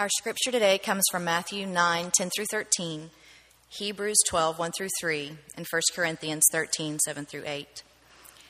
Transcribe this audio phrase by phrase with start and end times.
[0.00, 3.10] Our scripture today comes from Matthew 9, 10 through 13,
[3.68, 7.82] Hebrews 12, 1 through 3, and 1 Corinthians 13, 7 through 8.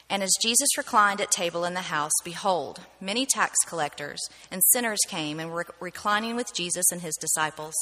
[0.08, 5.00] And as Jesus reclined at table in the house, behold, many tax collectors and sinners
[5.08, 7.74] came and were reclining with Jesus and his disciples.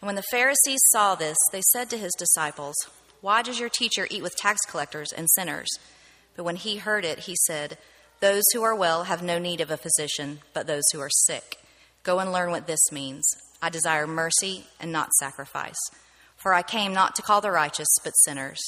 [0.00, 2.74] And when the Pharisees saw this, they said to his disciples,
[3.20, 5.68] Why does your teacher eat with tax collectors and sinners?
[6.34, 7.78] But when he heard it, he said,
[8.18, 11.58] Those who are well have no need of a physician, but those who are sick.
[12.02, 13.24] Go and learn what this means.
[13.60, 15.78] I desire mercy and not sacrifice.
[16.36, 18.60] For I came not to call the righteous, but sinners.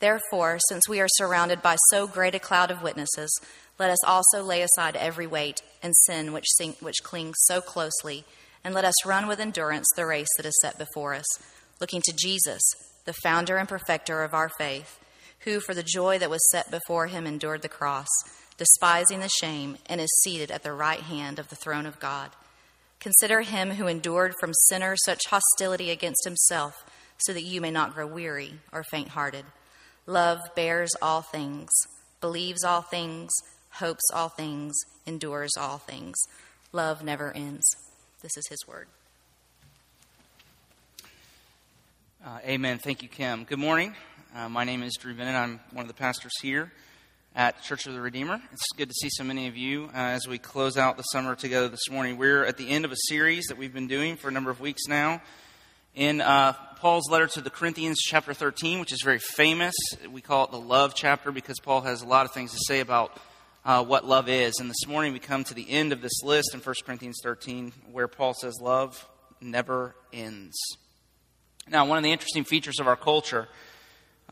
[0.00, 3.30] Therefore, since we are surrounded by so great a cloud of witnesses,
[3.78, 8.24] let us also lay aside every weight and sin which, sing, which clings so closely,
[8.64, 11.26] and let us run with endurance the race that is set before us,
[11.80, 12.62] looking to Jesus,
[13.04, 14.98] the founder and perfecter of our faith,
[15.40, 18.08] who, for the joy that was set before him, endured the cross,
[18.58, 22.30] despising the shame, and is seated at the right hand of the throne of God.
[23.00, 26.74] Consider him who endured from sinners such hostility against himself,
[27.18, 29.44] so that you may not grow weary or faint hearted.
[30.06, 31.70] Love bears all things,
[32.20, 33.30] believes all things,
[33.70, 34.74] hopes all things,
[35.06, 36.16] endures all things.
[36.72, 37.64] Love never ends.
[38.22, 38.88] This is his word.
[42.24, 42.78] Uh, amen.
[42.78, 43.44] Thank you, Kim.
[43.44, 43.94] Good morning.
[44.34, 45.36] Uh, my name is Drew Bennett.
[45.36, 46.72] I'm one of the pastors here
[47.38, 48.42] at Church of the Redeemer.
[48.52, 51.36] It's good to see so many of you uh, as we close out the summer
[51.36, 52.18] together this morning.
[52.18, 54.58] We're at the end of a series that we've been doing for a number of
[54.58, 55.22] weeks now
[55.94, 59.76] in uh, Paul's letter to the Corinthians, chapter 13, which is very famous.
[60.10, 62.80] We call it the love chapter because Paul has a lot of things to say
[62.80, 63.16] about
[63.64, 64.58] uh, what love is.
[64.58, 67.72] And this morning we come to the end of this list in 1 Corinthians 13
[67.92, 69.08] where Paul says, Love
[69.40, 70.58] never ends.
[71.70, 73.46] Now, one of the interesting features of our culture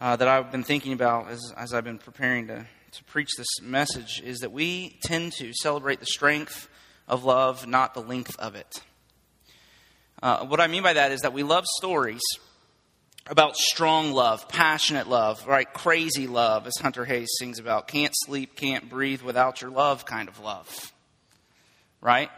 [0.01, 3.61] uh, that I've been thinking about as, as I've been preparing to to preach this
[3.61, 6.69] message is that we tend to celebrate the strength
[7.09, 8.83] of love, not the length of it.
[10.23, 12.23] Uh, what I mean by that is that we love stories
[13.29, 15.71] about strong love, passionate love, right?
[15.73, 17.89] Crazy love, as Hunter Hayes sings about.
[17.89, 20.93] Can't sleep, can't breathe without your love kind of love,
[22.01, 22.31] right?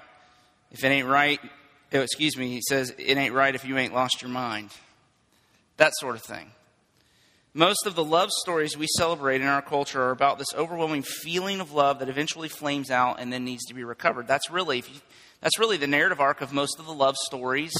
[0.70, 1.40] If it ain't right,
[1.92, 4.70] oh, excuse me, he says, it ain't right if you ain't lost your mind.
[5.76, 6.50] That sort of thing.
[7.58, 11.58] Most of the love stories we celebrate in our culture are about this overwhelming feeling
[11.58, 14.28] of love that eventually flames out and then needs to be recovered.
[14.28, 15.00] That's really, you,
[15.40, 17.72] that's really the narrative arc of most of the love stories,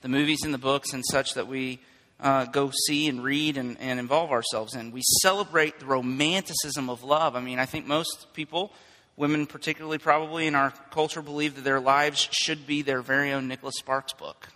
[0.00, 1.78] the movies and the books and such that we
[2.18, 4.90] uh, go see and read and, and involve ourselves in.
[4.90, 7.36] We celebrate the romanticism of love.
[7.36, 8.72] I mean, I think most people,
[9.16, 13.46] women particularly probably in our culture, believe that their lives should be their very own
[13.46, 14.48] Nicholas Sparks book.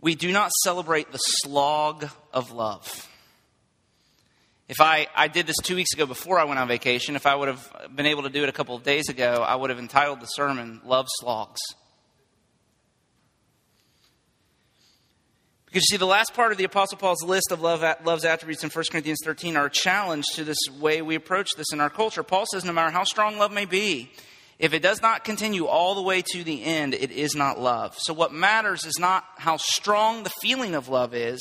[0.00, 3.08] We do not celebrate the slog of love.
[4.68, 7.36] If I, I did this two weeks ago before I went on vacation, if I
[7.36, 9.78] would have been able to do it a couple of days ago, I would have
[9.78, 11.60] entitled the sermon Love Slogs.
[15.66, 18.64] Because you see, the last part of the Apostle Paul's list of love, love's attributes
[18.64, 21.90] in 1 Corinthians 13 are a challenge to this way we approach this in our
[21.90, 22.22] culture.
[22.22, 24.10] Paul says no matter how strong love may be,
[24.58, 27.94] if it does not continue all the way to the end, it is not love.
[27.98, 31.40] So, what matters is not how strong the feeling of love is,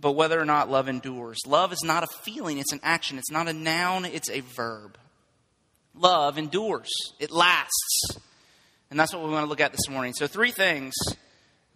[0.00, 1.38] but whether or not love endures.
[1.46, 3.18] Love is not a feeling, it's an action.
[3.18, 4.98] It's not a noun, it's a verb.
[5.94, 6.90] Love endures,
[7.20, 8.18] it lasts.
[8.90, 10.12] And that's what we want to look at this morning.
[10.12, 10.94] So, three things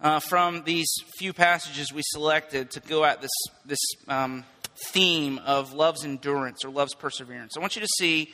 [0.01, 3.31] uh, from these few passages we selected to go at this,
[3.65, 3.79] this
[4.09, 4.43] um,
[4.91, 7.55] theme of love's endurance or love's perseverance.
[7.55, 8.33] I want you to see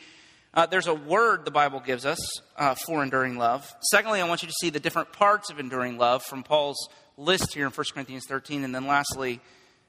[0.54, 2.18] uh, there's a word the Bible gives us
[2.56, 3.74] uh, for enduring love.
[3.90, 7.54] Secondly, I want you to see the different parts of enduring love from Paul's list
[7.54, 8.64] here in 1 Corinthians 13.
[8.64, 9.40] And then lastly,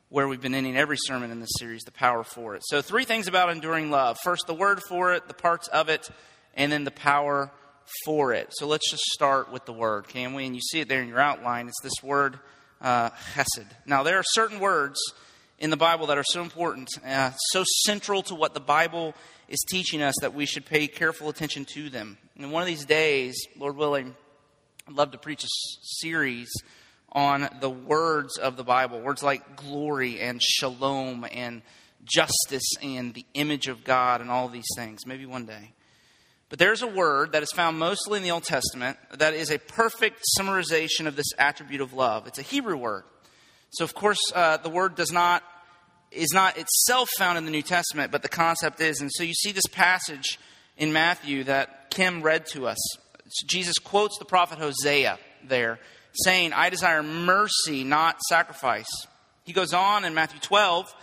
[0.09, 2.61] where we've been ending every sermon in this series, the power for it.
[2.65, 6.09] So, three things about enduring love first, the word for it, the parts of it,
[6.53, 7.51] and then the power
[8.05, 8.49] for it.
[8.51, 10.45] So, let's just start with the word, can we?
[10.45, 11.67] And you see it there in your outline.
[11.67, 12.39] It's this word,
[12.79, 13.65] uh, chesed.
[13.85, 14.99] Now, there are certain words
[15.63, 19.15] in the Bible that are so important, uh, so central to what the Bible
[19.47, 22.17] is teaching us that we should pay careful attention to them.
[22.37, 24.13] And one of these days, Lord willing,
[24.89, 25.47] I'd love to preach a
[25.83, 26.51] series
[27.13, 28.99] on the words of the Bible.
[28.99, 31.61] Words like glory and shalom and
[32.03, 35.05] justice and the image of God and all these things.
[35.05, 35.71] Maybe one day.
[36.49, 39.59] But there's a word that is found mostly in the Old Testament that is a
[39.59, 42.27] perfect summarization of this attribute of love.
[42.27, 43.05] It's a Hebrew word.
[43.69, 45.41] So, of course, uh, the word does not
[46.15, 49.01] is not itself found in the New Testament, but the concept is.
[49.01, 50.39] And so you see this passage
[50.77, 52.77] in Matthew that Kim read to us.
[53.47, 55.17] Jesus quotes the prophet Hosea
[55.47, 55.79] there,
[56.13, 58.89] saying, I desire mercy, not sacrifice.
[59.43, 60.93] He goes on in Matthew 12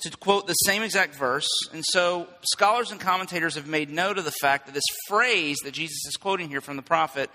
[0.00, 1.48] to quote the same exact verse.
[1.72, 5.72] And so scholars and commentators have made note of the fact that this phrase that
[5.72, 7.30] Jesus is quoting here from the prophet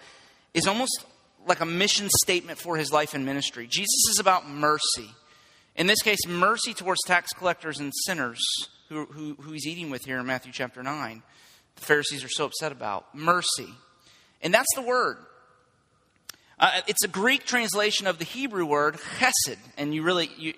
[0.53, 1.05] is almost
[1.47, 3.67] like a mission statement for his life and ministry.
[3.67, 5.09] Jesus is about mercy.
[5.75, 8.39] In this case, mercy towards tax collectors and sinners
[8.89, 11.23] who, who, who he's eating with here in Matthew chapter 9.
[11.75, 13.69] The Pharisees are so upset about mercy.
[14.41, 15.17] And that's the word.
[16.59, 19.57] Uh, it's a Greek translation of the Hebrew word chesed.
[19.77, 20.53] And you really, you,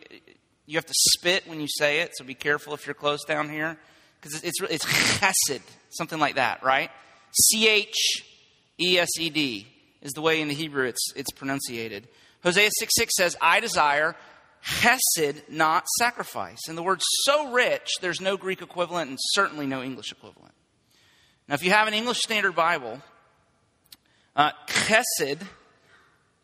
[0.66, 3.50] you have to spit when you say it, so be careful if you're close down
[3.50, 3.78] here.
[4.20, 6.90] Because it's, it's, it's chesed, something like that, right?
[7.32, 8.24] C H
[8.80, 9.68] E S E D
[10.02, 12.08] is the way in the Hebrew it's, it's pronunciated.
[12.44, 14.16] Hosea 6 6 says, I desire
[14.66, 16.68] chesed, not sacrifice.
[16.68, 20.54] And the word so rich, there's no Greek equivalent and certainly no English equivalent.
[21.48, 23.02] Now, if you have an English Standard Bible,
[24.36, 25.42] uh, chesed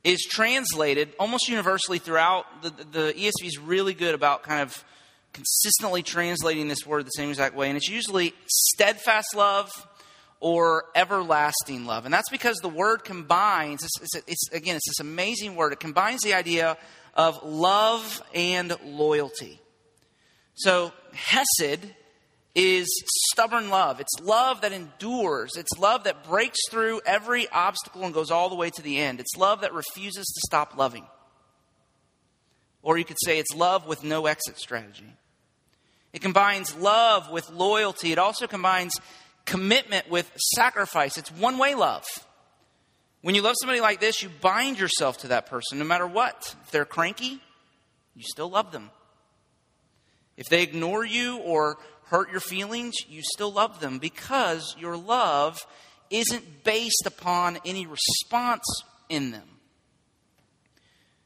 [0.03, 2.45] is translated almost universally throughout.
[2.61, 4.83] The, the ESV is really good about kind of
[5.33, 9.69] consistently translating this word the same exact way, and it's usually steadfast love
[10.39, 12.05] or everlasting love.
[12.05, 15.73] And that's because the word combines, it's, it's, it's, again, it's this amazing word.
[15.73, 16.77] It combines the idea
[17.13, 19.59] of love and loyalty.
[20.55, 21.93] So, Hesed
[22.55, 22.87] is
[23.31, 23.99] stubborn love.
[23.99, 25.55] It's love that endures.
[25.55, 29.19] It's love that breaks through every obstacle and goes all the way to the end.
[29.19, 31.05] It's love that refuses to stop loving.
[32.81, 35.13] Or you could say it's love with no exit strategy.
[36.11, 38.11] It combines love with loyalty.
[38.11, 38.93] It also combines
[39.49, 41.17] commitment with sacrifice.
[41.17, 42.05] It's one way love.
[43.21, 46.55] When you love somebody like this, you bind yourself to that person no matter what.
[46.63, 47.41] If they're cranky,
[48.15, 48.91] you still love them.
[50.37, 55.59] If they ignore you or hurt your feelings, you still love them because your love
[56.11, 58.65] isn't based upon any response
[59.09, 59.47] in them.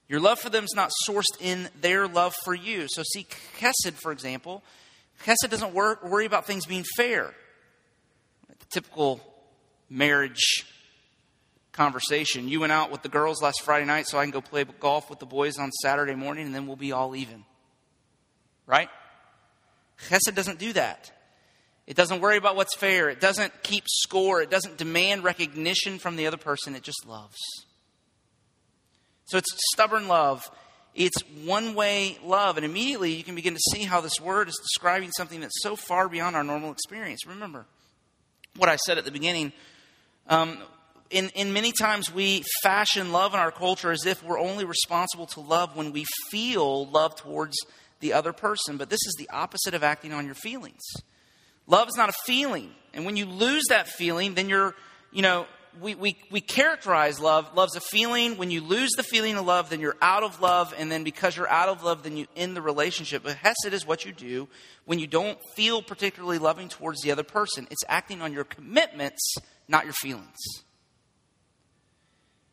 [0.08, 2.88] Your love for them is not sourced in their love for you.
[2.88, 3.28] So, see,
[3.60, 4.64] Chesed, for example,
[5.26, 7.34] Chesed doesn't worry about things being fair.
[8.74, 9.22] Typical
[9.88, 10.66] marriage
[11.74, 12.48] conversation.
[12.48, 15.12] You went out with the girls last Friday night, so I can go play golf
[15.12, 17.46] with the boys on Saturday morning, and then we'll be all even.
[18.66, 18.90] Right?
[20.10, 21.12] Chesed doesn't do that.
[21.86, 23.10] It doesn't worry about what's fair.
[23.10, 24.42] It doesn't keep score.
[24.42, 26.76] It doesn't demand recognition from the other person.
[26.76, 27.38] It just loves.
[29.26, 30.50] So it's stubborn love.
[30.96, 32.58] It's one way love.
[32.58, 35.76] And immediately you can begin to see how this word is describing something that's so
[35.76, 37.28] far beyond our normal experience.
[37.28, 37.66] Remember
[38.58, 39.52] what I said at the beginning.
[40.28, 40.58] Um,
[41.10, 45.28] in, in many times, we fashion love in our culture as if we're only responsible
[45.28, 47.56] to love when we feel love towards
[48.00, 48.78] the other person.
[48.78, 50.82] But this is the opposite of acting on your feelings.
[51.68, 52.72] Love is not a feeling.
[52.94, 54.76] And when you lose that feeling, then you're,
[55.12, 55.46] you know,
[55.82, 57.56] we, we, we characterize love.
[57.56, 58.38] Love's a feeling.
[58.38, 60.74] When you lose the feeling of love, then you're out of love.
[60.78, 63.24] And then because you're out of love, then you end the relationship.
[63.24, 64.48] But Hesed is what you do
[64.86, 67.68] when you don't feel particularly loving towards the other person.
[67.72, 69.36] It's acting on your commitments,
[69.68, 70.38] not your feelings.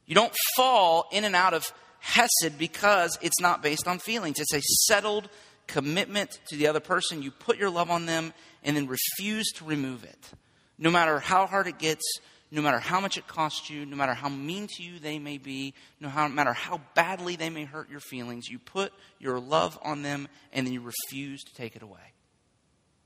[0.07, 4.41] You don't fall in and out of Hesed because it's not based on feelings.
[4.41, 5.29] It's a settled
[5.67, 7.23] commitment to the other person.
[7.23, 8.33] You put your love on them
[8.65, 10.31] and then refuse to remove it.
[10.79, 12.03] No matter how hard it gets,
[12.51, 15.39] no matter how much it costs you, no matter how mean to you they may
[15.39, 20.03] be, no matter how badly they may hurt your feelings, you put your love on
[20.03, 22.13] them and then you refuse to take it away.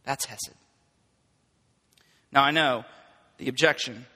[0.05, 0.55] That's Hesed.
[2.33, 2.85] Now, I know
[3.39, 4.07] the objection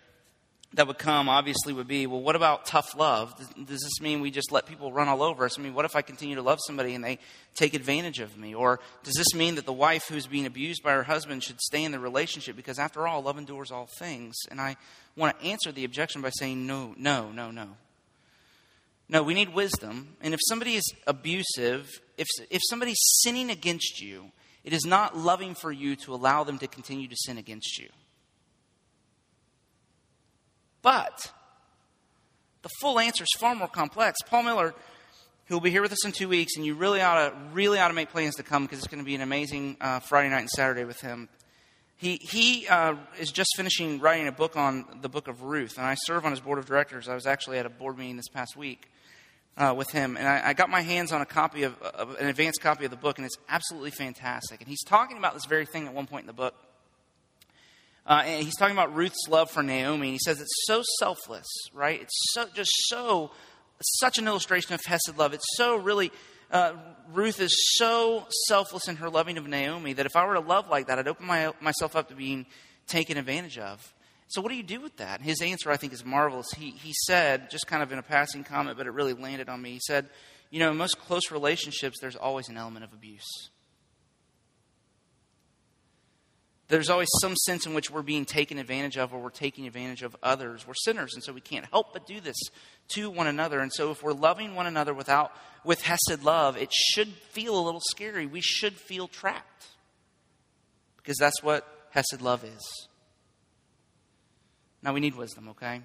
[0.75, 3.35] that would come obviously would be well what about tough love?
[3.57, 5.59] Does this mean we just let people run all over us?
[5.59, 7.19] I mean what if i continue to love somebody and they
[7.55, 8.55] take advantage of me?
[8.55, 11.85] Or does this mean that the wife who's being abused by her husband should stay
[11.85, 12.55] in the relationship?
[12.57, 14.37] Because after all love endures all things.
[14.51, 14.77] And i
[15.17, 17.69] want to answer the objection by saying no no no no.
[19.09, 20.17] No we need wisdom.
[20.21, 24.33] And if somebody is abusive if, if somebody's sinning against you
[24.65, 27.89] it is not loving for you to allow them to continue to sin against you
[30.83, 31.33] but
[32.63, 34.19] the full answer is far more complex.
[34.27, 34.75] Paul Miller,
[35.47, 37.79] who will be here with us in two weeks, and you really ought to really
[37.79, 40.29] ought to make plans to come because it's going to be an amazing uh, Friday
[40.29, 41.29] night and Saturday with him.
[41.97, 45.87] He he uh, is just finishing writing a book on the book of Ruth, and
[45.87, 47.09] I serve on his board of directors.
[47.09, 48.91] I was actually at a board meeting this past week.
[49.57, 52.29] Uh, with him, and I, I, got my hands on a copy of, of an
[52.29, 54.61] advanced copy of the book, and it's absolutely fantastic.
[54.61, 56.55] And he's talking about this very thing at one point in the book.
[58.09, 60.13] Uh, and he's talking about Ruth's love for Naomi.
[60.13, 62.01] He says it's so selfless, right?
[62.01, 63.31] It's so, just so,
[63.83, 65.35] such an illustration of Hesed love.
[65.35, 66.11] It's so really,
[66.51, 66.73] uh,
[67.13, 70.71] Ruth is so selfless in her loving of Naomi that if I were to love
[70.71, 72.47] like that, I'd open my, myself up to being
[72.87, 73.93] taken advantage of.
[74.29, 75.21] So, what do you do with that?
[75.21, 76.51] His answer, I think, is marvelous.
[76.53, 79.61] He, he said, just kind of in a passing comment, but it really landed on
[79.61, 79.73] me.
[79.73, 80.09] He said,
[80.51, 83.51] You know, in most close relationships, there's always an element of abuse.
[86.69, 90.03] There's always some sense in which we're being taken advantage of or we're taking advantage
[90.03, 90.67] of others.
[90.67, 92.37] We're sinners, and so we can't help but do this
[92.89, 93.61] to one another.
[93.61, 95.33] And so if we're loving one another without
[95.65, 98.27] with Hesed love, it should feel a little scary.
[98.27, 99.67] We should feel trapped.
[100.99, 102.89] Because that's what Hesed love is.
[104.83, 105.81] Now we need wisdom, okay?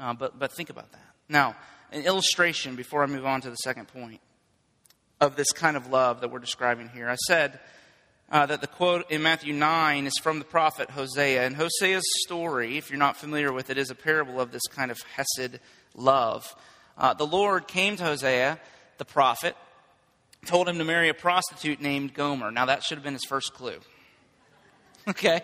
[0.00, 1.10] Uh, but but think about that.
[1.28, 1.56] Now,
[1.92, 4.20] an illustration before I move on to the second point
[5.20, 7.08] of this kind of love that we're describing here.
[7.08, 7.60] I said
[8.30, 11.44] uh, that the quote in Matthew 9 is from the prophet Hosea.
[11.44, 14.90] And Hosea's story, if you're not familiar with it, is a parable of this kind
[14.90, 15.60] of Hesed
[15.94, 16.54] love.
[16.96, 18.58] Uh, the Lord came to Hosea,
[18.98, 19.56] the prophet,
[20.46, 22.50] told him to marry a prostitute named Gomer.
[22.50, 23.78] Now, that should have been his first clue.
[25.06, 25.42] Okay?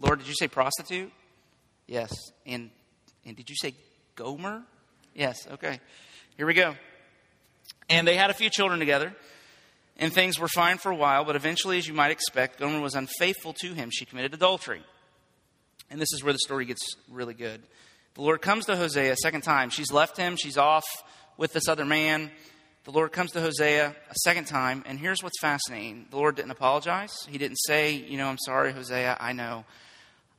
[0.00, 1.12] Lord, did you say prostitute?
[1.86, 2.10] Yes.
[2.46, 2.70] And,
[3.26, 3.74] and did you say
[4.14, 4.62] Gomer?
[5.14, 5.46] Yes.
[5.46, 5.78] Okay.
[6.38, 6.74] Here we go.
[7.90, 9.14] And they had a few children together.
[9.98, 12.94] And things were fine for a while, but eventually, as you might expect, Gomer was
[12.94, 13.90] unfaithful to him.
[13.92, 14.82] She committed adultery.
[15.90, 17.62] And this is where the story gets really good.
[18.14, 19.70] The Lord comes to Hosea a second time.
[19.70, 20.84] She's left him, she's off
[21.36, 22.30] with this other man.
[22.84, 26.06] The Lord comes to Hosea a second time, and here's what's fascinating.
[26.10, 27.12] The Lord didn't apologize.
[27.28, 29.64] He didn't say, You know, I'm sorry, Hosea, I know.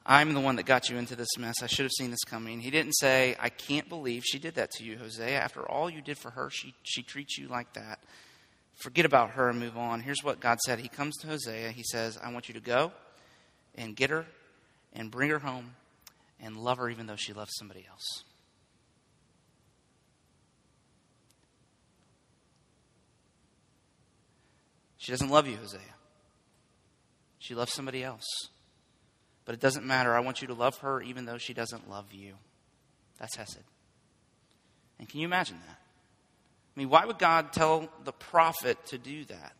[0.06, 1.56] I'm the one that got you into this mess.
[1.64, 2.60] I should have seen this coming.
[2.60, 5.40] He didn't say, I can't believe she did that to you, Hosea.
[5.40, 8.00] After all you did for her, she, she treats you like that
[8.84, 10.02] forget about her and move on.
[10.02, 11.72] Here's what God said He comes to Hosea.
[11.72, 12.92] He says, I want you to go
[13.76, 14.26] and get her
[14.92, 15.76] and bring her home
[16.40, 18.24] and love her even though she loves somebody else.
[24.98, 25.80] She doesn't love you, Hosea.
[27.40, 28.26] She loves somebody else.
[29.46, 30.16] But it doesn't matter.
[30.16, 32.36] I want you to love her even though she doesn't love you.
[33.20, 33.64] That's Hesed.
[35.00, 35.83] And can you imagine that?
[36.76, 39.54] I mean, why would God tell the prophet to do that?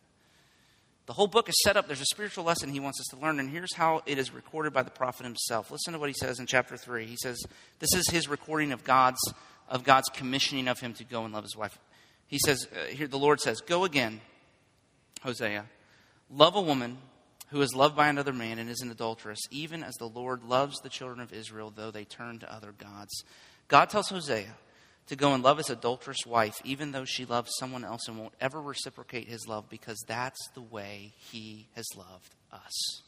[1.06, 1.86] The whole book is set up.
[1.86, 4.72] There's a spiritual lesson he wants us to learn, and here's how it is recorded
[4.72, 5.70] by the prophet himself.
[5.70, 7.04] Listen to what he says in chapter 3.
[7.04, 7.44] He says,
[7.78, 9.20] This is his recording of God's,
[9.68, 11.78] of God's commissioning of him to go and love his wife.
[12.26, 14.22] He says, uh, Here, the Lord says, Go again,
[15.22, 15.66] Hosea,
[16.30, 16.96] love a woman
[17.48, 20.78] who is loved by another man and is an adulteress, even as the Lord loves
[20.80, 23.24] the children of Israel, though they turn to other gods.
[23.68, 24.54] God tells Hosea,
[25.08, 28.34] to go and love his adulterous wife, even though she loves someone else and won't
[28.40, 33.02] ever reciprocate his love, because that's the way he has loved us.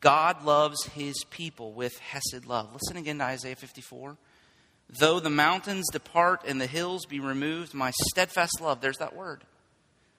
[0.00, 2.72] God loves his people with Hesed love.
[2.72, 4.16] Listen again to Isaiah 54.
[4.98, 9.44] Though the mountains depart and the hills be removed, my steadfast love, there's that word.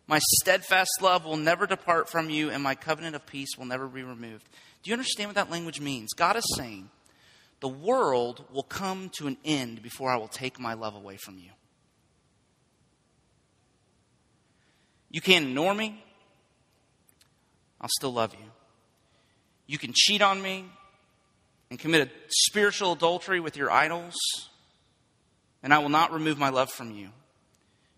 [0.08, 3.88] My steadfast love will never depart from you, and my covenant of peace will never
[3.88, 4.48] be removed.
[4.84, 6.14] Do you understand what that language means?
[6.14, 6.90] God is saying,
[7.62, 11.38] the world will come to an end before I will take my love away from
[11.38, 11.52] you.
[15.10, 16.04] You can't ignore me,
[17.80, 18.46] I'll still love you.
[19.68, 20.66] You can cheat on me
[21.70, 24.16] and commit a spiritual adultery with your idols,
[25.64, 27.10] and I will not remove my love from you.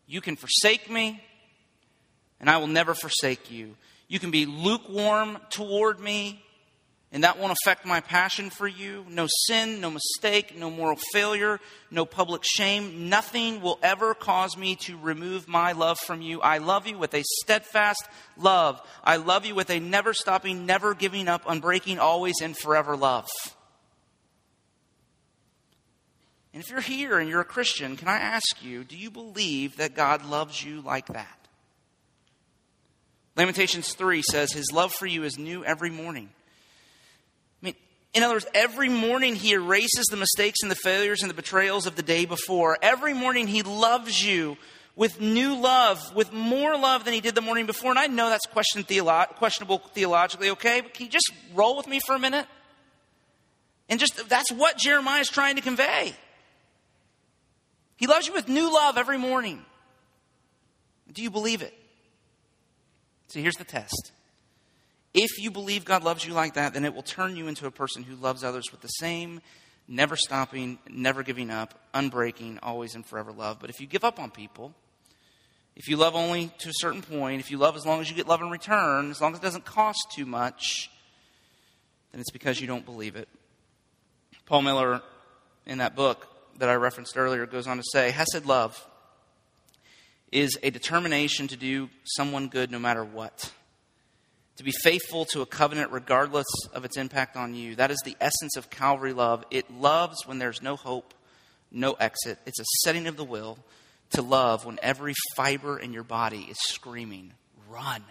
[0.06, 1.24] You can forsake me,
[2.40, 3.76] and I will never forsake you.
[4.08, 6.43] You can be lukewarm toward me,
[7.14, 9.06] and that won't affect my passion for you.
[9.08, 11.60] No sin, no mistake, no moral failure,
[11.92, 13.08] no public shame.
[13.08, 16.42] Nothing will ever cause me to remove my love from you.
[16.42, 18.04] I love you with a steadfast
[18.36, 18.82] love.
[19.04, 23.30] I love you with a never stopping, never giving up, unbreaking, always and forever love.
[26.52, 29.78] And if you're here and you're a Christian, can I ask you, do you believe
[29.78, 31.48] that God loves you like that?
[33.36, 36.30] Lamentations 3 says, His love for you is new every morning.
[38.14, 41.88] In other words, every morning he erases the mistakes and the failures and the betrayals
[41.88, 42.78] of the day before.
[42.82, 44.58] Every morning he loves you
[44.96, 47.90] with new love, with more love than he did the morning before.
[47.90, 50.82] And I know that's question theolo- questionable theologically, okay?
[50.82, 52.46] But can you just roll with me for a minute?
[53.90, 56.14] And just, that's what Jeremiah is trying to convey.
[57.98, 59.66] He loves you with new love every morning.
[61.12, 61.74] Do you believe it?
[63.28, 64.12] So here's the test.
[65.14, 67.72] If you believe God loves you like that, then it will turn you into a
[67.72, 69.42] person who loves others with the same
[69.88, 73.60] never stopping, never giving up, unbreaking, always and forever love.
[73.60, 74.74] But if you give up on people,
[75.76, 78.16] if you love only to a certain point, if you love as long as you
[78.16, 80.90] get love in return, as long as it doesn't cost too much,
[82.12, 83.28] then it's because you don't believe it.
[84.46, 85.02] Paul Miller,
[85.66, 86.28] in that book
[86.60, 88.88] that I referenced earlier, goes on to say Hesed love
[90.32, 93.52] is a determination to do someone good no matter what
[94.58, 97.76] to be faithful to a covenant regardless of its impact on you.
[97.76, 99.44] That is the essence of Calvary love.
[99.50, 101.14] It loves when there's no hope,
[101.72, 102.38] no exit.
[102.46, 103.58] It's a setting of the will
[104.12, 107.34] to love when every fiber in your body is screaming,
[107.68, 108.04] run.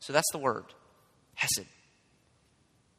[0.00, 0.64] So that's the word
[1.34, 1.66] Hesed.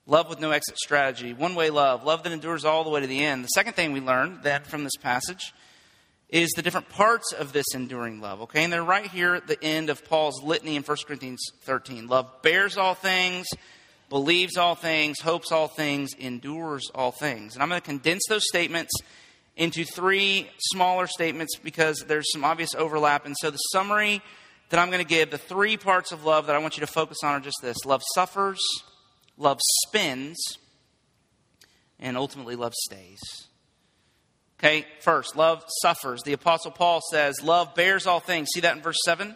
[0.06, 3.06] Love with no exit strategy, one way love, love that endures all the way to
[3.06, 3.44] the end.
[3.44, 5.54] The second thing we learned then from this passage
[6.30, 8.64] is the different parts of this enduring love, okay?
[8.64, 12.08] And they're right here at the end of Paul's litany in 1 Corinthians 13.
[12.08, 13.48] Love bears all things,
[14.10, 17.56] believes all things, hopes all things, endures all things.
[17.56, 18.92] And I'm going to condense those statements
[19.56, 23.26] into three smaller statements because there's some obvious overlap.
[23.26, 24.22] And so the summary
[24.70, 26.92] that I'm going to give, the three parts of love that I want you to
[26.92, 28.60] focus on are just this love suffers,
[29.36, 29.58] love
[29.88, 30.38] spins,
[32.00, 33.20] and ultimately love stays.
[34.60, 36.22] Okay, first, love suffers.
[36.24, 38.50] The Apostle Paul says, Love bears all things.
[38.54, 39.36] See that in verse 7?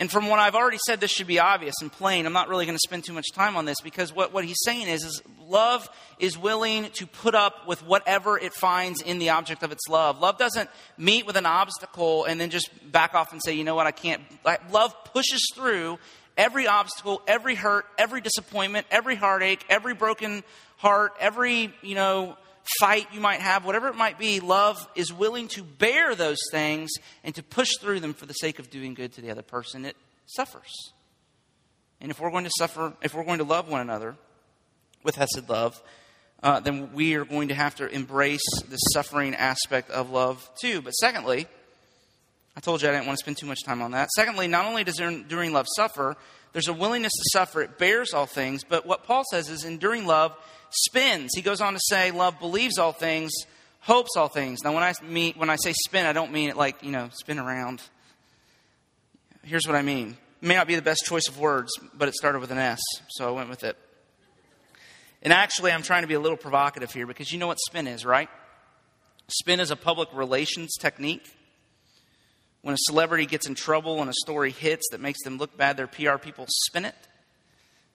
[0.00, 2.24] And from what I've already said, this should be obvious and plain.
[2.24, 4.58] I'm not really going to spend too much time on this because what, what he's
[4.64, 5.88] saying is, is love
[6.18, 10.18] is willing to put up with whatever it finds in the object of its love.
[10.18, 13.74] Love doesn't meet with an obstacle and then just back off and say, you know
[13.74, 14.22] what, I can't.
[14.72, 15.98] Love pushes through
[16.34, 20.42] every obstacle, every hurt, every disappointment, every heartache, every broken
[20.78, 22.38] heart, every, you know,
[22.78, 26.90] fight you might have, whatever it might be, love is willing to bear those things
[27.24, 29.84] and to push through them for the sake of doing good to the other person.
[29.84, 30.92] It suffers.
[32.00, 34.16] And if we're going to suffer, if we're going to love one another
[35.02, 35.80] with Hesed love,
[36.42, 40.80] uh, then we are going to have to embrace the suffering aspect of love too.
[40.80, 41.46] But secondly,
[42.56, 44.10] I told you I didn't want to spend too much time on that.
[44.14, 46.16] Secondly, not only does enduring love suffer,
[46.52, 47.62] there's a willingness to suffer.
[47.62, 48.64] It bears all things.
[48.64, 50.36] But what Paul says is enduring love
[50.70, 51.30] spins.
[51.34, 53.32] He goes on to say, love believes all things,
[53.80, 54.62] hopes all things.
[54.64, 57.10] Now, when I mean when I say spin, I don't mean it like you know
[57.12, 57.82] spin around.
[59.42, 60.16] Here's what I mean.
[60.42, 62.80] It may not be the best choice of words, but it started with an S,
[63.08, 63.76] so I went with it.
[65.22, 67.86] And actually, I'm trying to be a little provocative here because you know what spin
[67.86, 68.28] is, right?
[69.28, 71.30] Spin is a public relations technique.
[72.62, 75.76] When a celebrity gets in trouble and a story hits that makes them look bad,
[75.76, 76.94] their PR people spin it.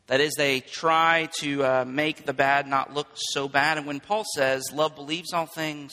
[0.08, 3.78] That is, they try to uh, make the bad not look so bad.
[3.78, 5.92] And when Paul says, love believes all things,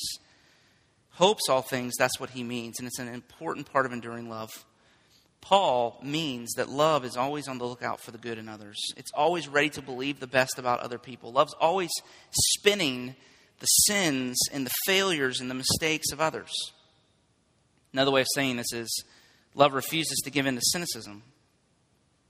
[1.12, 2.78] hopes all things, that's what he means.
[2.78, 4.50] And it's an important part of enduring love.
[5.40, 8.78] Paul means that love is always on the lookout for the good in others.
[8.96, 11.32] It's always ready to believe the best about other people.
[11.32, 11.90] Love's always
[12.30, 13.16] spinning
[13.58, 16.52] the sins and the failures and the mistakes of others.
[17.92, 19.04] Another way of saying this is
[19.54, 21.22] love refuses to give in to cynicism.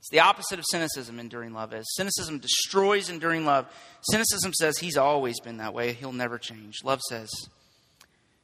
[0.03, 1.85] It's the opposite of cynicism, enduring love is.
[1.95, 3.67] Cynicism destroys enduring love.
[4.11, 6.83] Cynicism says he's always been that way, he'll never change.
[6.83, 7.29] Love says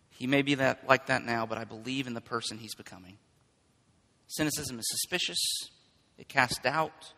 [0.09, 3.17] he may be that, like that now, but I believe in the person he's becoming.
[4.27, 5.37] Cynicism is suspicious,
[6.17, 7.11] it casts doubt.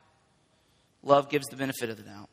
[1.03, 2.29] Love gives the benefit of the doubt.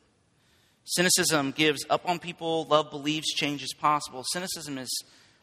[0.85, 4.23] Cynicism gives up on people, love believes change is possible.
[4.31, 4.89] Cynicism is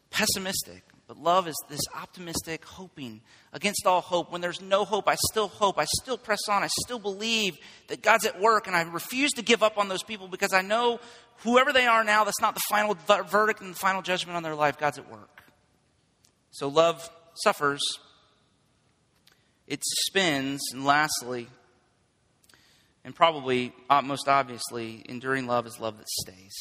[0.09, 0.83] pessimistic.
[1.07, 3.21] But love is this optimistic hoping
[3.53, 4.29] against all hope.
[4.29, 5.79] When there's no hope, I still hope.
[5.79, 6.63] I still press on.
[6.63, 8.67] I still believe that God's at work.
[8.67, 10.99] And I refuse to give up on those people because I know
[11.43, 12.97] whoever they are now, that's not the final
[13.29, 14.77] verdict and the final judgment on their life.
[14.77, 15.43] God's at work.
[16.51, 17.81] So love suffers,
[19.65, 20.61] it spins.
[20.73, 21.47] And lastly,
[23.05, 23.71] and probably
[24.03, 26.53] most obviously, enduring love is love that stays.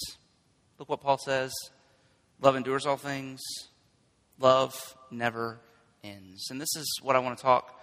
[0.78, 1.52] Look what Paul says
[2.40, 3.40] love endures all things
[4.38, 4.74] Love
[5.10, 5.58] never
[6.04, 6.50] ends.
[6.50, 7.80] And this is what I want to talk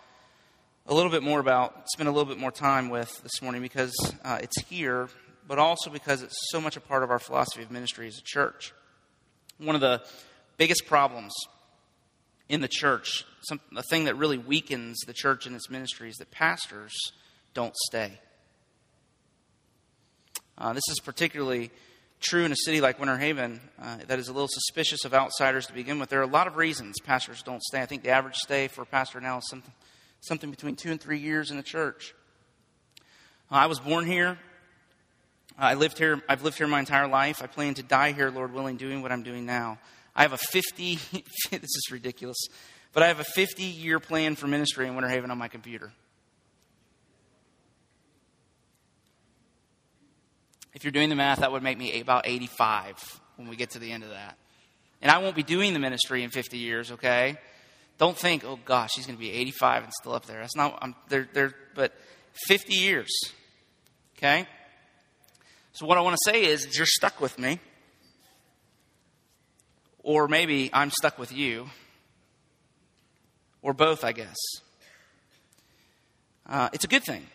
[0.86, 3.94] a little bit more about, spend a little bit more time with this morning because
[4.24, 5.08] uh, it's here,
[5.48, 8.24] but also because it's so much a part of our philosophy of ministry as a
[8.24, 8.74] church.
[9.58, 10.04] One of the
[10.58, 11.34] biggest problems
[12.50, 16.18] in the church, some, the thing that really weakens the church and its ministry is
[16.18, 16.94] that pastors
[17.54, 18.20] don't stay.
[20.58, 21.72] Uh, this is particularly
[22.24, 25.68] true in a city like Winter Haven uh, that is a little suspicious of outsiders
[25.68, 26.10] to begin with.
[26.10, 27.82] There are a lot of reasons pastors don't stay.
[27.82, 29.74] I think the average stay for a pastor now is something,
[30.22, 32.16] something between two and three years in a church.
[33.52, 34.40] Uh, I was born here.
[35.58, 36.24] I lived here.
[36.28, 37.44] I've lived here my entire life.
[37.44, 39.78] I plan to die here, Lord willing, doing what I'm doing now.
[40.16, 40.96] I have a 50.
[41.52, 42.38] this is ridiculous,
[42.94, 45.92] but I have a 50 year plan for ministry in Winter Haven on my computer.
[50.74, 53.80] If you're doing the math, that would make me about 85 when we get to
[53.80, 54.38] the end of that.
[55.02, 57.38] And I won't be doing the ministry in 50 years, okay?
[57.98, 60.40] Don't think, oh gosh, he's going to be 85 and still up there.
[60.40, 61.94] That's not, I'm, they're, they're, but
[62.48, 63.12] 50 years,
[64.18, 64.48] okay?
[65.74, 67.60] So what I want to say is, you're stuck with me.
[70.00, 71.70] Or maybe I'm stuck with you.
[73.62, 74.36] Or both, I guess.
[76.48, 77.26] Uh, it's a good thing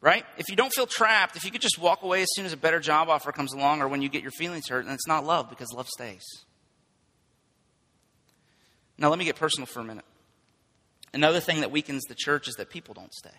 [0.00, 0.24] right?
[0.38, 2.56] If you don't feel trapped, if you could just walk away as soon as a
[2.56, 5.24] better job offer comes along or when you get your feelings hurt, then it's not
[5.24, 6.24] love because love stays.
[8.98, 10.04] Now, let me get personal for a minute.
[11.12, 13.30] Another thing that weakens the church is that people don't stay.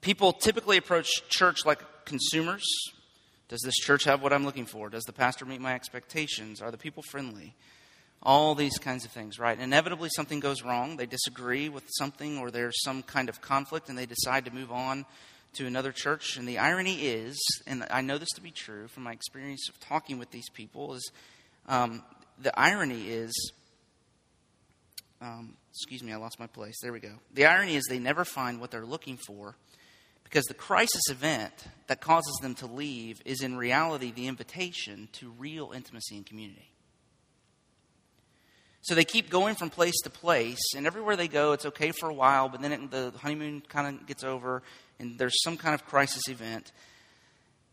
[0.00, 2.64] People typically approach church like consumers.
[3.48, 4.88] Does this church have what I'm looking for?
[4.88, 6.62] Does the pastor meet my expectations?
[6.62, 7.54] Are the people friendly?
[8.22, 9.58] All these kinds of things, right?
[9.58, 10.96] Inevitably, something goes wrong.
[10.96, 14.70] They disagree with something, or there's some kind of conflict, and they decide to move
[14.70, 15.06] on
[15.54, 16.36] to another church.
[16.36, 19.80] And the irony is, and I know this to be true from my experience of
[19.80, 21.10] talking with these people, is
[21.66, 22.02] um,
[22.40, 23.52] the irony is,
[25.22, 26.76] um, excuse me, I lost my place.
[26.82, 27.14] There we go.
[27.34, 29.56] The irony is they never find what they're looking for
[30.24, 31.52] because the crisis event
[31.88, 36.70] that causes them to leave is in reality the invitation to real intimacy and community.
[38.82, 42.08] So they keep going from place to place, and everywhere they go, it's okay for
[42.08, 44.62] a while, but then it, the honeymoon kind of gets over,
[44.98, 46.72] and there's some kind of crisis event.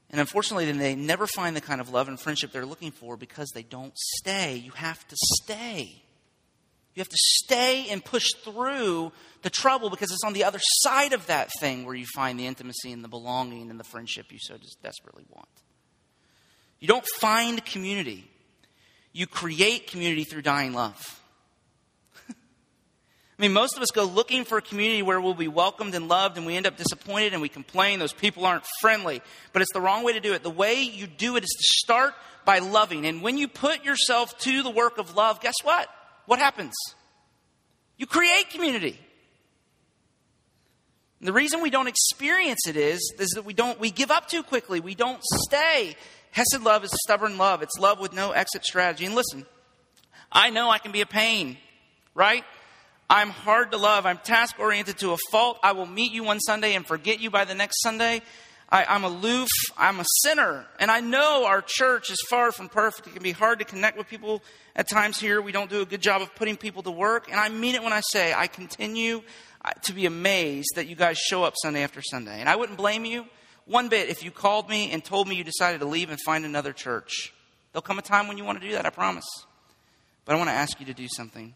[0.09, 3.17] And unfortunately, then they never find the kind of love and friendship they're looking for
[3.17, 4.55] because they don't stay.
[4.55, 6.01] You have to stay.
[6.93, 9.11] You have to stay and push through
[9.43, 12.47] the trouble because it's on the other side of that thing where you find the
[12.47, 15.47] intimacy and the belonging and the friendship you so desperately want.
[16.79, 18.27] You don't find community,
[19.17, 21.19] you create community through dying love.
[22.29, 22.33] I
[23.39, 26.37] mean, most of us go looking for a community where we'll be welcomed and loved,
[26.37, 29.23] and we end up disappointed and we complain those people aren't friendly.
[29.53, 30.43] But it's the wrong way to do it.
[30.43, 32.13] The way you do it is to start
[32.45, 33.07] by loving.
[33.07, 35.89] And when you put yourself to the work of love, guess what?
[36.27, 36.75] What happens?
[37.97, 38.99] You create community.
[41.19, 44.27] And the reason we don't experience it is, is that we don't we give up
[44.27, 44.79] too quickly.
[44.79, 45.95] We don't stay.
[46.31, 47.61] Hesed love is stubborn love.
[47.61, 49.05] It's love with no exit strategy.
[49.05, 49.45] And listen,
[50.31, 51.57] I know I can be a pain,
[52.13, 52.43] right?
[53.09, 54.05] I'm hard to love.
[54.05, 55.59] I'm task oriented to a fault.
[55.63, 58.21] I will meet you one Sunday and forget you by the next Sunday.
[58.69, 59.47] I, am aloof.
[59.77, 60.65] I'm a sinner.
[60.77, 63.07] And I know our church is far from perfect.
[63.07, 64.43] It can be hard to connect with people
[64.75, 65.41] at times here.
[65.41, 67.31] We don't do a good job of putting people to work.
[67.31, 69.21] And I mean it when I say I continue
[69.63, 72.41] uh, to be amazed that you guys show up Sunday after Sunday.
[72.41, 73.25] And I wouldn't blame you
[73.67, 76.45] one bit if you called me and told me you decided to leave and find
[76.45, 77.33] another church.
[77.71, 79.27] There'll come a time when you want to do that, I promise.
[80.25, 81.53] But I want to ask you to do something.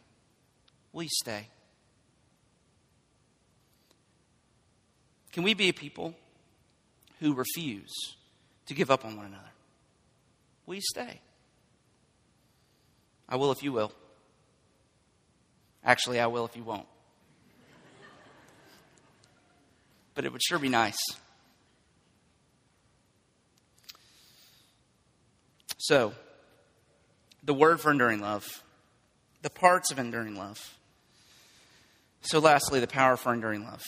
[0.93, 1.47] Will you stay?
[5.31, 6.13] Can we be a people
[7.19, 7.91] who refuse
[8.65, 9.43] to give up on one another?
[10.65, 11.21] Will you stay?
[13.29, 13.93] I will if you will.
[15.83, 16.85] Actually, I will if you won't.
[20.13, 20.99] But it would sure be nice.
[25.81, 26.13] So,
[27.43, 28.45] the word for enduring love,
[29.41, 30.77] the parts of enduring love.
[32.21, 33.81] So, lastly, the power for enduring love.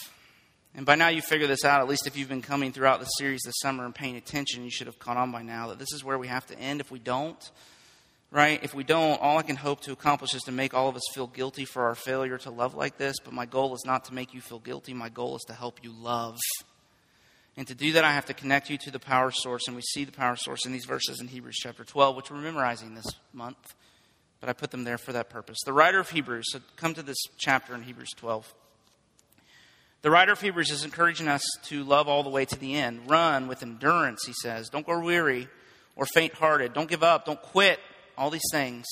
[0.73, 3.05] And by now you figure this out, at least if you've been coming throughout the
[3.05, 5.93] series this summer and paying attention, you should have caught on by now that this
[5.93, 6.81] is where we have to end.
[6.81, 7.51] If we don't,
[8.31, 8.59] right?
[8.63, 11.03] If we don't, all I can hope to accomplish is to make all of us
[11.13, 13.17] feel guilty for our failure to love like this.
[13.23, 14.95] But my goal is not to make you feel guilty.
[14.95, 16.39] My goal is to help you love.
[17.55, 19.67] And to do that, I have to connect you to the power source.
[19.67, 22.37] And we see the power source in these verses in Hebrews chapter 12, which we're
[22.37, 23.75] memorizing this month.
[24.39, 25.59] But I put them there for that purpose.
[25.65, 28.53] The writer of Hebrews, so come to this chapter in Hebrews 12.
[30.01, 33.09] The writer of Hebrews is encouraging us to love all the way to the end.
[33.09, 34.69] Run with endurance, he says.
[34.69, 35.47] Don't grow weary
[35.95, 36.73] or faint hearted.
[36.73, 37.25] Don't give up.
[37.25, 37.79] Don't quit.
[38.17, 38.85] All these things.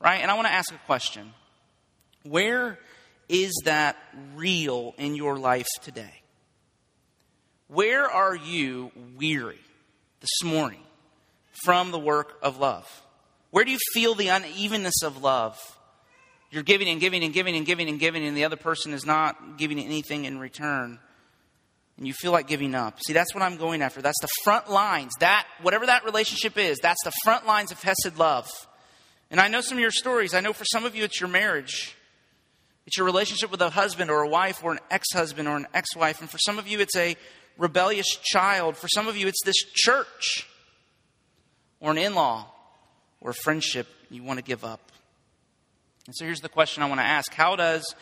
[0.00, 0.20] Right?
[0.22, 1.34] And I want to ask a question
[2.22, 2.78] Where
[3.28, 3.96] is that
[4.34, 6.22] real in your life today?
[7.68, 9.58] Where are you weary
[10.20, 10.82] this morning
[11.64, 12.86] from the work of love?
[13.50, 15.58] Where do you feel the unevenness of love?
[16.50, 19.04] You're giving and giving and giving and giving and giving, and the other person is
[19.04, 21.00] not giving anything in return.
[21.96, 22.98] And you feel like giving up.
[23.04, 24.00] See, that's what I'm going after.
[24.00, 25.12] That's the front lines.
[25.20, 28.48] That, whatever that relationship is, that's the front lines of Hesed love.
[29.30, 30.34] And I know some of your stories.
[30.34, 31.96] I know for some of you it's your marriage.
[32.86, 35.66] It's your relationship with a husband or a wife or an ex husband or an
[35.74, 36.20] ex wife.
[36.20, 37.16] And for some of you, it's a
[37.58, 38.76] rebellious child.
[38.76, 40.48] For some of you, it's this church
[41.80, 42.50] or an in law
[43.20, 44.92] or a friendship you want to give up.
[46.06, 47.94] And so here's the question I want to ask How does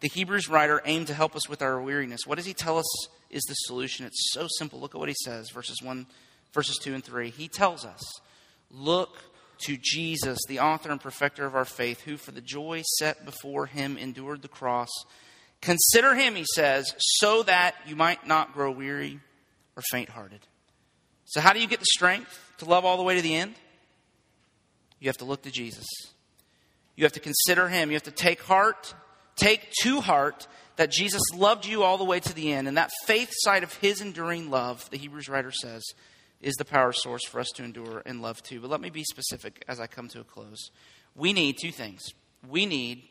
[0.00, 2.20] the Hebrews writer aim to help us with our weariness?
[2.26, 4.06] What does he tell us is the solution?
[4.06, 4.80] It's so simple.
[4.80, 6.06] Look at what he says, verses 1,
[6.52, 7.30] verses 2 and 3.
[7.30, 8.02] He tells us,
[8.70, 9.18] Look
[9.62, 13.66] to Jesus, the author and perfecter of our faith, who for the joy set before
[13.66, 14.88] him endured the cross.
[15.60, 19.20] Consider him, he says, so that you might not grow weary
[19.76, 20.40] or faint hearted.
[21.24, 23.54] So, how do you get the strength to love all the way to the end?
[25.00, 25.86] You have to look to Jesus.
[26.96, 27.90] You have to consider him.
[27.90, 28.94] You have to take heart,
[29.36, 32.66] take to heart that Jesus loved you all the way to the end.
[32.66, 35.84] And that faith side of his enduring love, the Hebrews writer says,
[36.40, 38.60] is the power source for us to endure and love too.
[38.60, 40.70] But let me be specific as I come to a close.
[41.14, 42.02] We need two things.
[42.48, 43.02] We need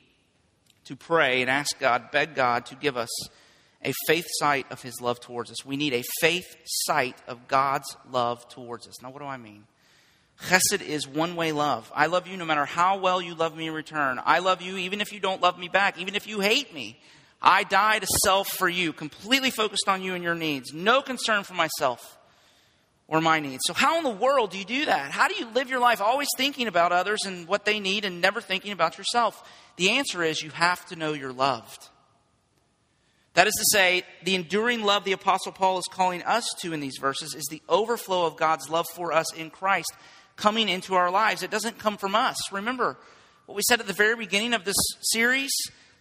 [0.87, 3.09] to pray and ask God, beg God to give us
[3.83, 5.65] a faith sight of his love towards us.
[5.65, 6.45] We need a faith
[6.85, 9.01] sight of God's love towards us.
[9.01, 9.65] Now, what do I mean?
[10.41, 11.91] Chesed is one way love.
[11.95, 14.19] I love you no matter how well you love me in return.
[14.23, 16.99] I love you even if you don't love me back, even if you hate me.
[17.41, 21.43] I die to self for you, completely focused on you and your needs, no concern
[21.43, 22.17] for myself
[23.07, 23.61] or my needs.
[23.65, 25.11] So, how in the world do you do that?
[25.11, 28.21] How do you live your life always thinking about others and what they need and
[28.21, 29.41] never thinking about yourself?
[29.77, 31.89] The answer is you have to know you're loved.
[33.33, 36.79] That is to say, the enduring love the Apostle Paul is calling us to in
[36.79, 39.93] these verses is the overflow of God's love for us in Christ
[40.35, 41.43] coming into our lives.
[41.43, 42.51] It doesn't come from us.
[42.51, 42.97] Remember
[43.45, 45.51] what we said at the very beginning of this series?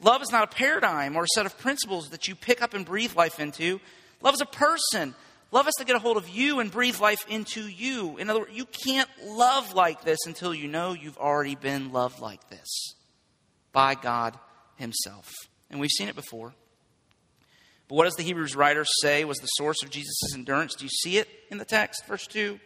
[0.01, 2.87] Love is not a paradigm or a set of principles that you pick up and
[2.87, 3.81] breathe life into.
[4.23, 5.15] Love is a person.
[5.53, 8.17] Love has to get a hold of you and breathe life into you.
[8.17, 12.21] In other words, you can't love like this until you know you've already been loved
[12.21, 12.95] like this
[13.73, 14.39] by God
[14.77, 15.33] Himself.
[15.71, 16.55] And we've seen it before.
[17.89, 20.75] But what does the Hebrews writer say was the source of Jesus' endurance?
[20.75, 22.59] Do you see it in the text, verse 2?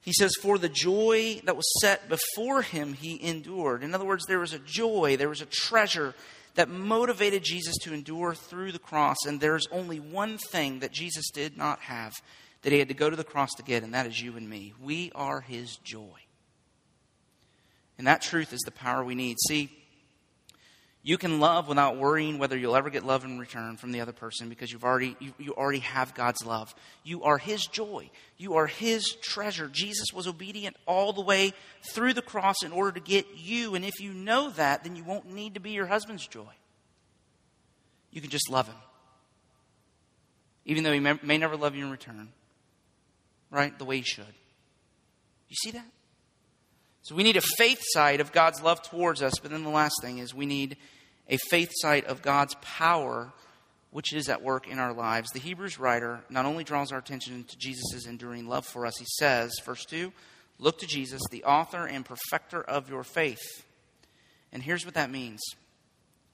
[0.00, 3.82] He says, For the joy that was set before him, he endured.
[3.82, 6.14] In other words, there was a joy, there was a treasure
[6.56, 9.16] that motivated Jesus to endure through the cross.
[9.26, 12.14] And there's only one thing that Jesus did not have
[12.62, 14.48] that he had to go to the cross to get, and that is you and
[14.50, 14.74] me.
[14.82, 16.18] We are his joy.
[17.98, 19.36] And that truth is the power we need.
[19.48, 19.70] See,
[21.06, 24.10] you can love without worrying whether you'll ever get love in return from the other
[24.10, 26.74] person because you've already, you, you already have God's love.
[27.04, 28.10] You are His joy.
[28.38, 29.68] You are His treasure.
[29.68, 31.52] Jesus was obedient all the way
[31.92, 33.76] through the cross in order to get you.
[33.76, 36.52] And if you know that, then you won't need to be your husband's joy.
[38.10, 38.74] You can just love Him.
[40.64, 42.30] Even though He may, may never love you in return,
[43.52, 43.78] right?
[43.78, 44.24] The way He should.
[45.48, 45.86] You see that?
[47.02, 49.94] So we need a faith side of God's love towards us, but then the last
[50.02, 50.76] thing is we need
[51.28, 53.32] a faith sight of God's power,
[53.90, 55.30] which is at work in our lives.
[55.30, 59.06] The Hebrews writer not only draws our attention to Jesus' enduring love for us, he
[59.18, 60.12] says, verse 2,
[60.58, 63.64] look to Jesus, the author and perfecter of your faith.
[64.52, 65.40] And here's what that means.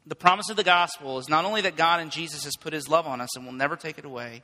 [0.06, 2.88] The promise of the gospel is not only that God and Jesus has put his
[2.88, 4.42] love on us and will never take it away,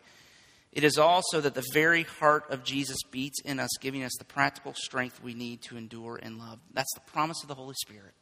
[0.72, 4.24] it is also that the very heart of Jesus beats in us, giving us the
[4.24, 6.61] practical strength we need to endure in love.
[6.72, 8.12] That's the promise of the Holy Spirit.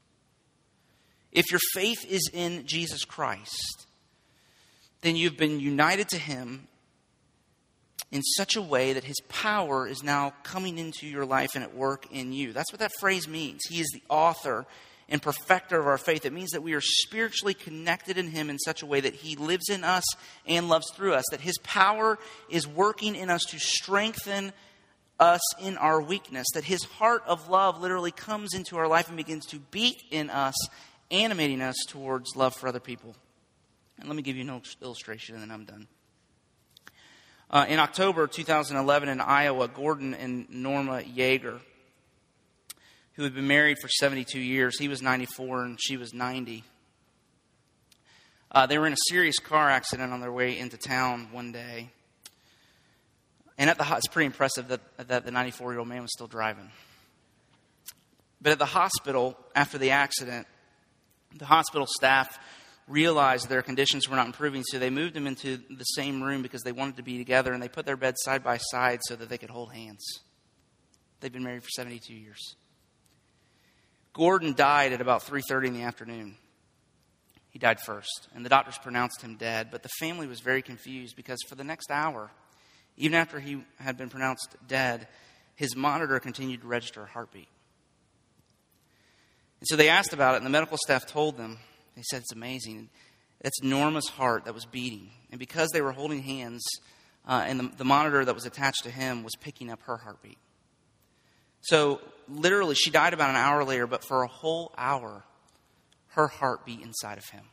[1.37, 3.87] If your faith is in Jesus Christ,
[5.03, 6.67] then you've been united to Him
[8.11, 11.77] in such a way that His power is now coming into your life and at
[11.77, 12.55] work in you.
[12.55, 13.61] That's what that phrase means.
[13.69, 14.65] He is the author
[15.11, 16.25] and perfecter of our faith.
[16.25, 19.37] It means that we are spiritually connected in Him in such a way that He
[19.37, 20.05] lives in us
[20.47, 22.19] and loves through us, that His power
[22.49, 24.55] is working in us to strengthen
[25.21, 29.19] us in our weakness, that His heart of love literally comes into our life and
[29.19, 30.55] begins to beat in us
[31.11, 33.15] animating us towards love for other people.
[33.99, 35.87] And let me give you an illustration and then I'm done.
[37.49, 41.61] Uh, in October 2011 in Iowa, Gordon and Norma Yeager,
[43.15, 46.65] who had been married for 72 years, he was 94 and she was 90.
[48.51, 51.91] Uh, they were in a serious car accident on their way into town one day.
[53.59, 56.27] And at the it's pretty impressive that, that the 94 year old man was still
[56.27, 56.71] driving.
[58.43, 60.47] But at the hospital after the accident,
[61.39, 62.39] the hospital staff
[62.89, 66.63] realized their conditions were not improving, so they moved them into the same room because
[66.63, 69.29] they wanted to be together, and they put their beds side by side so that
[69.29, 70.05] they could hold hands.
[71.21, 72.57] They've been married for 72 years.
[74.13, 76.37] Gordon died at about 3:30 in the afternoon.
[77.51, 81.17] He died first, and the doctors pronounced him dead, but the family was very confused
[81.17, 82.31] because for the next hour,
[82.97, 85.09] even after he had been pronounced dead,
[85.55, 87.49] his monitor continued to register a heartbeat.
[89.61, 91.59] And so they asked about it, and the medical staff told them,
[91.97, 92.91] they said, It's amazing.
[93.41, 95.11] It's Norma's heart that was beating.
[95.31, 96.63] And because they were holding hands,
[97.27, 100.39] uh, and the, the monitor that was attached to him was picking up her heartbeat.
[101.61, 105.25] So literally, she died about an hour later, but for a whole hour,
[106.09, 107.45] her heart beat inside of him.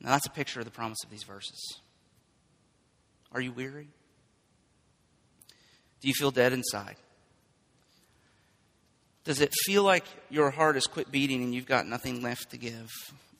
[0.00, 1.80] Now, that's a picture of the promise of these verses.
[3.32, 3.88] Are you weary?
[6.04, 6.96] Do you feel dead inside?
[9.24, 12.58] Does it feel like your heart has quit beating and you've got nothing left to
[12.58, 12.90] give?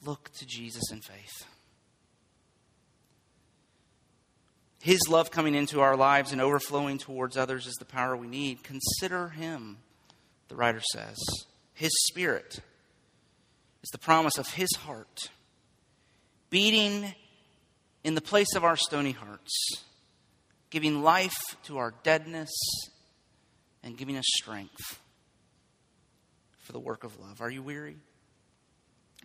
[0.02, 1.44] Look to Jesus in faith.
[4.80, 8.64] His love coming into our lives and overflowing towards others is the power we need.
[8.64, 9.76] Consider Him,
[10.48, 11.18] the writer says.
[11.74, 12.60] His Spirit
[13.82, 15.28] is the promise of His heart,
[16.48, 17.14] beating
[18.04, 19.84] in the place of our stony hearts
[20.74, 22.50] giving life to our deadness
[23.84, 24.98] and giving us strength.
[26.64, 27.42] for the work of love.
[27.42, 27.96] Are you weary?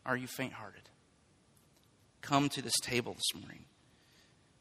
[0.05, 0.81] Are you faint hearted?
[2.21, 3.63] Come to this table this morning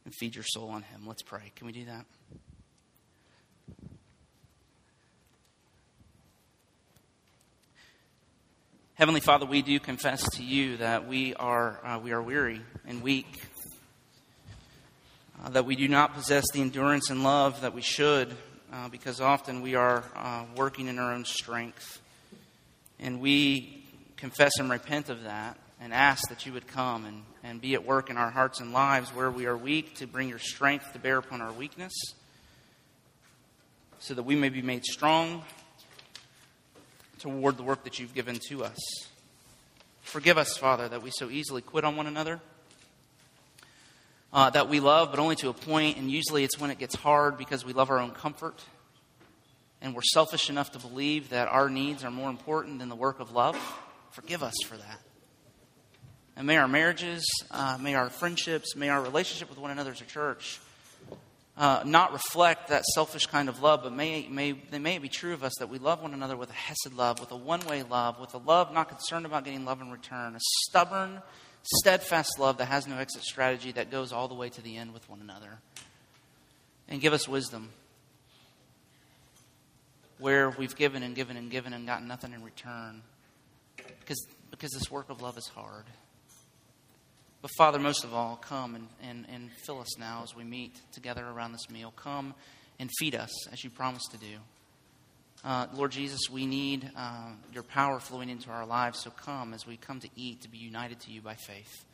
[0.04, 1.02] and feed your soul on Him.
[1.04, 1.52] Let's pray.
[1.56, 2.06] Can we do that?
[8.94, 13.02] Heavenly Father, we do confess to you that we are, uh, we are weary and
[13.02, 13.26] weak,
[15.48, 18.36] uh, that we do not possess the endurance and love that we should,
[18.70, 22.02] uh, because often we are uh, working in our own strength.
[23.00, 23.82] And we
[24.18, 27.86] confess and repent of that and ask that you would come and, and be at
[27.86, 30.98] work in our hearts and lives where we are weak to bring your strength to
[30.98, 31.94] bear upon our weakness
[34.00, 35.42] so that we may be made strong
[37.20, 38.78] toward the work that you've given to us.
[40.02, 42.40] Forgive us, Father, that we so easily quit on one another.
[44.30, 46.94] Uh, that we love, but only to a point, and usually it's when it gets
[46.94, 48.62] hard because we love our own comfort.
[49.80, 53.20] And we're selfish enough to believe that our needs are more important than the work
[53.20, 53.56] of love.
[54.10, 55.00] Forgive us for that.
[56.36, 60.00] And may our marriages, uh, may our friendships, may our relationship with one another as
[60.00, 60.60] a church
[61.58, 65.34] uh, not reflect that selfish kind of love, but may, may, they may be true
[65.34, 67.82] of us that we love one another with a hesed love, with a one way
[67.82, 71.20] love, with a love not concerned about getting love in return, a stubborn,
[71.76, 74.94] steadfast love that has no exit strategy that goes all the way to the end
[74.94, 75.58] with one another.
[76.88, 77.70] And give us wisdom
[80.18, 83.02] where we've given and given and given and gotten nothing in return
[83.76, 85.84] because, because this work of love is hard.
[87.40, 90.80] But Father, most of all, come and, and, and fill us now as we meet
[90.92, 91.92] together around this meal.
[91.94, 92.34] Come
[92.80, 94.38] and feed us as you promised to do.
[95.44, 99.66] Uh, Lord Jesus, we need uh, your power flowing into our lives, so come as
[99.66, 101.84] we come to eat to be united to you by faith.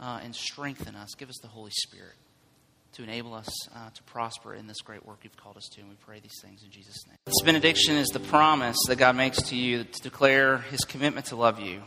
[0.00, 1.14] Uh, and strengthen us.
[1.16, 2.16] Give us the Holy Spirit
[2.94, 5.80] to enable us uh, to prosper in this great work you've called us to.
[5.80, 7.16] And we pray these things in Jesus' name.
[7.26, 11.36] This benediction is the promise that God makes to you to declare his commitment to
[11.36, 11.82] love you.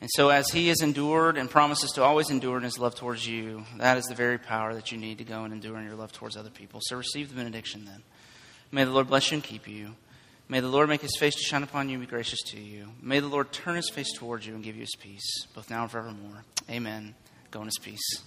[0.00, 3.26] And so, as he has endured and promises to always endure in his love towards
[3.26, 5.96] you, that is the very power that you need to go and endure in your
[5.96, 6.80] love towards other people.
[6.84, 8.02] So, receive the benediction then.
[8.70, 9.94] May the Lord bless you and keep you.
[10.48, 12.88] May the Lord make his face to shine upon you and be gracious to you.
[13.02, 15.82] May the Lord turn his face towards you and give you his peace, both now
[15.82, 16.44] and forevermore.
[16.70, 17.14] Amen.
[17.50, 18.22] Go in his peace.